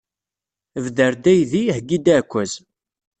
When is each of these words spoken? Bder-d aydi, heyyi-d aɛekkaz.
Bder-d 0.83 1.25
aydi, 1.31 1.63
heyyi-d 1.75 2.05
aɛekkaz. 2.13 2.51